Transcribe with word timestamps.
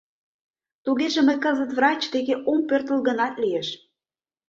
—Тугеже 0.83 1.21
мый 1.27 1.37
кызыт 1.43 1.71
врач 1.77 2.01
деке 2.13 2.35
ом 2.51 2.59
пӧртыл 2.69 2.99
гынат 3.07 3.33
лиеш. 3.41 3.67